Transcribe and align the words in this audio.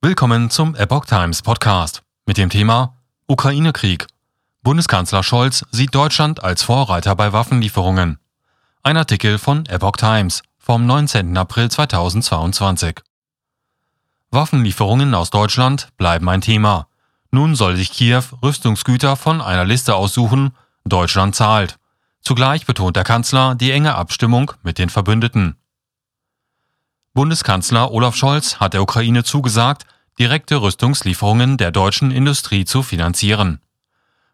Willkommen 0.00 0.48
zum 0.48 0.76
Epoch 0.76 1.06
Times 1.06 1.42
Podcast 1.42 2.04
mit 2.24 2.38
dem 2.38 2.50
Thema 2.50 2.94
Ukraine-Krieg. 3.26 4.06
Bundeskanzler 4.62 5.24
Scholz 5.24 5.64
sieht 5.72 5.92
Deutschland 5.92 6.40
als 6.40 6.62
Vorreiter 6.62 7.16
bei 7.16 7.32
Waffenlieferungen. 7.32 8.20
Ein 8.84 8.96
Artikel 8.96 9.38
von 9.38 9.66
Epoch 9.66 9.96
Times 9.96 10.44
vom 10.56 10.86
19. 10.86 11.36
April 11.36 11.68
2022. 11.68 13.00
Waffenlieferungen 14.30 15.16
aus 15.16 15.30
Deutschland 15.30 15.88
bleiben 15.96 16.28
ein 16.28 16.42
Thema. 16.42 16.86
Nun 17.32 17.56
soll 17.56 17.74
sich 17.74 17.90
Kiew 17.90 18.22
Rüstungsgüter 18.40 19.16
von 19.16 19.40
einer 19.40 19.64
Liste 19.64 19.96
aussuchen, 19.96 20.52
Deutschland 20.84 21.34
zahlt. 21.34 21.76
Zugleich 22.20 22.66
betont 22.66 22.94
der 22.94 23.02
Kanzler 23.02 23.56
die 23.56 23.72
enge 23.72 23.96
Abstimmung 23.96 24.52
mit 24.62 24.78
den 24.78 24.90
Verbündeten. 24.90 25.56
Bundeskanzler 27.18 27.90
Olaf 27.90 28.14
Scholz 28.14 28.60
hat 28.60 28.74
der 28.74 28.82
Ukraine 28.82 29.24
zugesagt, 29.24 29.86
direkte 30.20 30.62
Rüstungslieferungen 30.62 31.56
der 31.56 31.72
deutschen 31.72 32.12
Industrie 32.12 32.64
zu 32.64 32.84
finanzieren. 32.84 33.60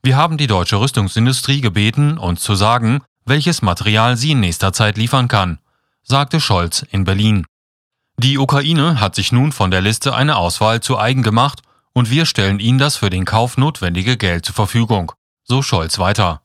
Wir 0.00 0.16
haben 0.16 0.38
die 0.38 0.46
deutsche 0.46 0.78
Rüstungsindustrie 0.78 1.60
gebeten, 1.60 2.18
uns 2.18 2.40
zu 2.40 2.54
sagen, 2.54 3.02
welches 3.24 3.62
Material 3.62 4.16
sie 4.16 4.30
in 4.30 4.38
nächster 4.38 4.72
Zeit 4.72 4.96
liefern 4.96 5.26
kann, 5.26 5.58
sagte 6.04 6.40
Scholz 6.40 6.86
in 6.92 7.02
Berlin. 7.02 7.46
Die 8.16 8.38
Ukraine 8.38 9.00
hat 9.00 9.16
sich 9.16 9.32
nun 9.32 9.50
von 9.50 9.72
der 9.72 9.80
Liste 9.80 10.14
eine 10.14 10.36
Auswahl 10.36 10.80
zu 10.80 11.00
eigen 11.00 11.24
gemacht 11.24 11.62
und 11.94 12.10
wir 12.10 12.26
stellen 12.26 12.60
ihnen 12.60 12.78
das 12.78 12.94
für 12.94 13.10
den 13.10 13.24
Kauf 13.24 13.56
notwendige 13.56 14.16
Geld 14.16 14.44
zur 14.44 14.54
Verfügung, 14.54 15.10
so 15.42 15.62
Scholz 15.62 15.98
weiter. 15.98 16.42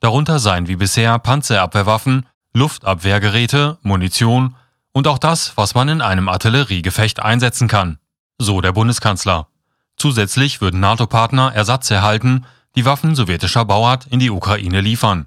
Darunter 0.00 0.38
seien 0.38 0.68
wie 0.68 0.76
bisher 0.76 1.18
Panzerabwehrwaffen, 1.18 2.26
Luftabwehrgeräte, 2.52 3.78
Munition, 3.80 4.54
und 4.92 5.06
auch 5.06 5.18
das, 5.18 5.56
was 5.56 5.74
man 5.74 5.88
in 5.88 6.00
einem 6.00 6.28
Artilleriegefecht 6.28 7.20
einsetzen 7.20 7.68
kann, 7.68 7.98
so 8.38 8.60
der 8.60 8.72
Bundeskanzler. 8.72 9.48
Zusätzlich 9.96 10.60
würden 10.60 10.80
NATO-Partner 10.80 11.52
Ersatz 11.54 11.90
erhalten, 11.90 12.46
die 12.74 12.84
Waffen 12.84 13.14
sowjetischer 13.14 13.64
Bauart 13.64 14.06
in 14.06 14.18
die 14.18 14.30
Ukraine 14.30 14.80
liefern. 14.80 15.26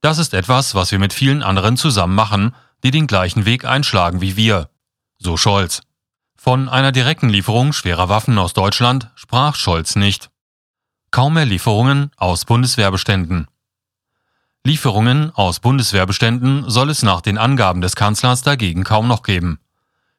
Das 0.00 0.18
ist 0.18 0.34
etwas, 0.34 0.74
was 0.74 0.92
wir 0.92 0.98
mit 0.98 1.12
vielen 1.12 1.42
anderen 1.42 1.76
zusammen 1.76 2.14
machen, 2.14 2.54
die 2.84 2.90
den 2.90 3.06
gleichen 3.06 3.44
Weg 3.44 3.64
einschlagen 3.64 4.20
wie 4.20 4.36
wir, 4.36 4.70
so 5.18 5.36
Scholz. 5.36 5.82
Von 6.36 6.68
einer 6.68 6.92
direkten 6.92 7.28
Lieferung 7.28 7.72
schwerer 7.72 8.08
Waffen 8.08 8.38
aus 8.38 8.52
Deutschland 8.52 9.10
sprach 9.16 9.56
Scholz 9.56 9.96
nicht. 9.96 10.30
Kaum 11.10 11.34
mehr 11.34 11.46
Lieferungen 11.46 12.12
aus 12.16 12.44
Bundeswehrbeständen. 12.44 13.48
Lieferungen 14.64 15.34
aus 15.34 15.60
Bundeswehrbeständen 15.60 16.68
soll 16.68 16.90
es 16.90 17.02
nach 17.02 17.20
den 17.20 17.38
Angaben 17.38 17.80
des 17.80 17.96
Kanzlers 17.96 18.42
dagegen 18.42 18.84
kaum 18.84 19.08
noch 19.08 19.22
geben. 19.22 19.60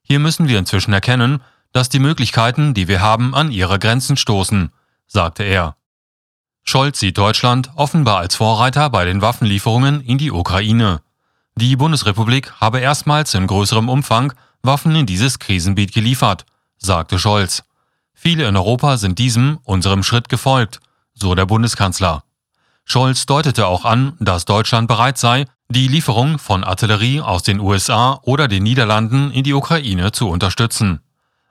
Hier 0.01 0.19
müssen 0.19 0.47
wir 0.47 0.57
inzwischen 0.57 0.93
erkennen, 0.93 1.41
dass 1.71 1.89
die 1.89 1.99
Möglichkeiten, 1.99 2.73
die 2.73 2.87
wir 2.87 3.01
haben, 3.01 3.35
an 3.35 3.51
ihre 3.51 3.77
Grenzen 3.77 4.17
stoßen, 4.17 4.71
sagte 5.07 5.43
er. 5.43 5.75
Scholz 6.63 6.99
sieht 6.99 7.17
Deutschland 7.17 7.71
offenbar 7.75 8.19
als 8.19 8.35
Vorreiter 8.35 8.89
bei 8.89 9.05
den 9.05 9.21
Waffenlieferungen 9.21 10.01
in 10.01 10.17
die 10.17 10.31
Ukraine. 10.31 11.01
Die 11.55 11.75
Bundesrepublik 11.75 12.53
habe 12.59 12.79
erstmals 12.79 13.33
in 13.33 13.47
größerem 13.47 13.89
Umfang 13.89 14.33
Waffen 14.61 14.95
in 14.95 15.05
dieses 15.05 15.39
Krisengebiet 15.39 15.93
geliefert, 15.93 16.45
sagte 16.77 17.17
Scholz. 17.17 17.63
Viele 18.13 18.47
in 18.47 18.57
Europa 18.57 18.97
sind 18.97 19.17
diesem, 19.17 19.59
unserem 19.63 20.03
Schritt 20.03 20.27
gefolgt, 20.27 20.79
so 21.13 21.35
der 21.35 21.45
Bundeskanzler. 21.45 22.23
Scholz 22.91 23.27
deutete 23.27 23.67
auch 23.67 23.85
an, 23.85 24.13
dass 24.19 24.45
Deutschland 24.45 24.87
bereit 24.87 25.19
sei, 25.19 25.45
die 25.69 25.87
Lieferung 25.87 26.39
von 26.39 26.63
Artillerie 26.63 27.21
aus 27.21 27.43
den 27.43 27.59
USA 27.59 28.19
oder 28.23 28.47
den 28.47 28.63
Niederlanden 28.63 29.29
in 29.29 29.43
die 29.43 29.53
Ukraine 29.53 30.11
zu 30.11 30.27
unterstützen. 30.27 30.99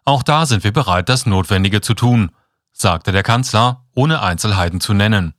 Auch 0.05 0.25
da 0.25 0.47
sind 0.47 0.65
wir 0.65 0.73
bereit, 0.73 1.09
das 1.09 1.27
Notwendige 1.27 1.81
zu 1.81 1.95
tun, 1.95 2.33
sagte 2.73 3.13
der 3.13 3.23
Kanzler, 3.23 3.85
ohne 3.95 4.21
Einzelheiten 4.21 4.81
zu 4.81 4.95
nennen. 4.95 5.35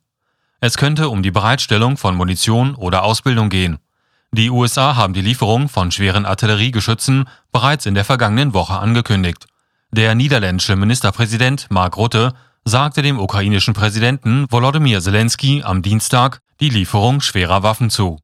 Es 0.61 0.77
könnte 0.77 1.09
um 1.09 1.21
die 1.21 1.31
Bereitstellung 1.31 1.97
von 1.97 2.15
Munition 2.15 2.75
oder 2.75 3.03
Ausbildung 3.03 3.49
gehen. 3.49 3.79
Die 4.31 4.49
USA 4.49 4.95
haben 4.95 5.13
die 5.13 5.21
Lieferung 5.21 5.67
von 5.67 5.91
schweren 5.91 6.25
Artilleriegeschützen 6.25 7.27
bereits 7.51 7.85
in 7.85 7.95
der 7.95 8.05
vergangenen 8.05 8.53
Woche 8.53 8.79
angekündigt. 8.79 9.47
Der 9.91 10.15
niederländische 10.15 10.77
Ministerpräsident 10.77 11.67
Mark 11.71 11.97
Rutte 11.97 12.35
sagte 12.65 13.01
dem 13.01 13.19
ukrainischen 13.19 13.73
Präsidenten 13.73 14.45
Volodymyr 14.49 15.01
Zelensky 15.01 15.63
am 15.63 15.81
Dienstag 15.81 16.39
die 16.59 16.69
Lieferung 16.69 17.21
schwerer 17.21 17.63
Waffen 17.63 17.89
zu 17.89 18.19